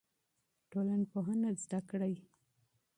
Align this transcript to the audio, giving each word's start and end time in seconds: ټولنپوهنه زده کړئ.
ټولنپوهنه 0.71 1.49
زده 1.63 1.79
کړئ. 1.89 2.15